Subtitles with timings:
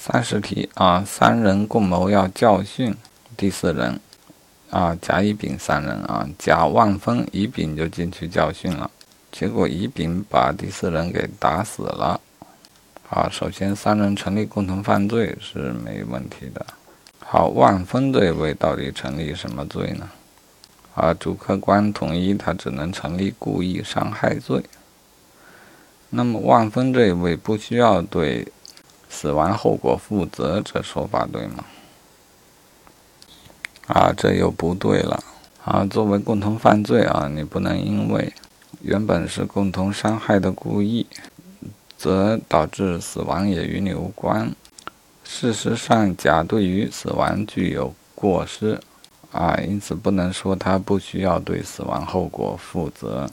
[0.00, 2.94] 三十题啊，三人共谋要教训
[3.36, 3.98] 第四人
[4.70, 8.88] 啊，甲、乙、丙三人啊，甲万分，乙、丙就进去教训了，
[9.32, 12.18] 结果乙、丙把第四人给打死了。
[13.08, 16.64] 好，首先三人成立共同犯罪是没问题的。
[17.18, 20.08] 好，万分这一位到底成立什么罪呢？
[20.94, 24.62] 啊，主客观统一，他只能成立故意伤害罪。
[26.10, 28.46] 那么万分这一位不需要对
[29.08, 31.64] 死亡后果负责，这说法对吗？
[33.86, 35.22] 啊，这又不对了。
[35.64, 38.32] 啊，作为共同犯罪啊，你不能因为
[38.80, 41.06] 原本是共同伤害的故意，
[41.96, 44.50] 则导致死亡也与你无关。
[45.24, 48.80] 事实上，甲对于死亡具有过失，
[49.30, 53.30] 啊，因此不能说他不需要对死亡后果负责。